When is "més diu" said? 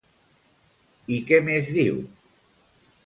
1.49-2.01